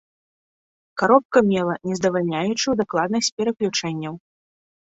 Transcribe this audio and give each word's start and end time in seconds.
Каробка 1.01 1.43
мела 1.51 1.75
нездавальняючую 1.89 2.73
дакладнасць 2.81 3.33
пераключэнняў. 3.43 4.13